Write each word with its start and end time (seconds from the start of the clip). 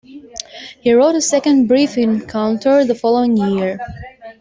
He 0.81 0.93
wrote 0.93 1.13
a 1.13 1.21
second 1.21 1.67
"Brief 1.67 1.95
Encounter" 1.95 2.83
the 2.85 2.95
following 2.95 3.37
year. 3.37 3.77